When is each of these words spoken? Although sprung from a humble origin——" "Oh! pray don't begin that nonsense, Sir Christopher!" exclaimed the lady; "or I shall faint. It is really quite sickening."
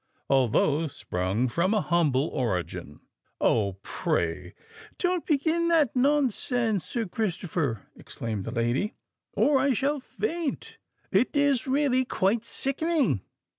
Although 0.31 0.87
sprung 0.87 1.47
from 1.47 1.75
a 1.75 1.81
humble 1.81 2.27
origin——" 2.29 3.01
"Oh! 3.39 3.77
pray 3.83 4.55
don't 4.97 5.27
begin 5.27 5.67
that 5.67 5.95
nonsense, 5.95 6.85
Sir 6.87 7.05
Christopher!" 7.05 7.85
exclaimed 7.95 8.43
the 8.45 8.49
lady; 8.51 8.95
"or 9.33 9.59
I 9.59 9.73
shall 9.73 9.99
faint. 9.99 10.77
It 11.11 11.35
is 11.35 11.67
really 11.67 12.03
quite 12.03 12.43
sickening." 12.45 13.21